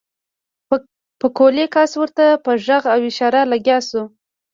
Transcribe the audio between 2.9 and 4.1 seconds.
او اشارو لګيا شو.